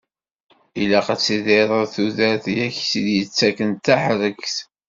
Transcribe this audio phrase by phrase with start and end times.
[0.81, 4.55] Ilaq ad tidireḍ tudert, i ak-id-yettakken tahregt.